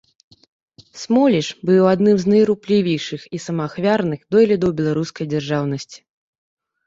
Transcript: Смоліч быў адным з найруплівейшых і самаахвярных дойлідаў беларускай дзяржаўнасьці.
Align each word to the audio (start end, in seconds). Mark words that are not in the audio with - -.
Смоліч 1.01 1.47
быў 1.69 1.83
адным 1.93 2.17
з 2.23 2.31
найруплівейшых 2.31 3.21
і 3.39 3.41
самаахвярных 3.45 4.19
дойлідаў 4.37 4.69
беларускай 4.79 5.25
дзяржаўнасьці. 5.35 5.99